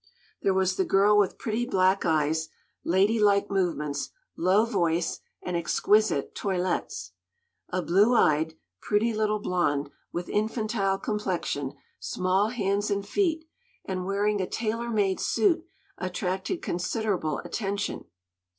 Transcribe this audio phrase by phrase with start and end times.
[0.41, 2.49] There was the girl with pretty black eyes,
[2.83, 7.11] lady like movements, low voice, and exquisite toilettes.
[7.69, 13.45] A blue eyed, pretty little blonde, with infantile complexion, small hands and feet,
[13.85, 15.63] and wearing a tailor made suit
[15.99, 18.05] attracted considerable attention.